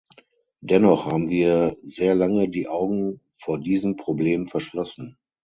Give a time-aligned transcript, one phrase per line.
[0.61, 5.19] Dennoch haben wir sehr lange die Augen vor diesem Problem verschlossen.